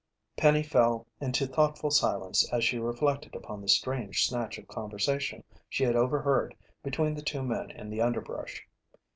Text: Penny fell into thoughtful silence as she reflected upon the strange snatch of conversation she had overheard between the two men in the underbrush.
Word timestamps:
Penny 0.35 0.63
fell 0.63 1.05
into 1.19 1.45
thoughtful 1.45 1.91
silence 1.91 2.51
as 2.51 2.63
she 2.63 2.79
reflected 2.79 3.35
upon 3.35 3.61
the 3.61 3.69
strange 3.69 4.25
snatch 4.25 4.57
of 4.57 4.67
conversation 4.67 5.43
she 5.69 5.83
had 5.83 5.95
overheard 5.95 6.55
between 6.81 7.13
the 7.13 7.21
two 7.21 7.43
men 7.43 7.69
in 7.69 7.91
the 7.91 8.01
underbrush. 8.01 8.67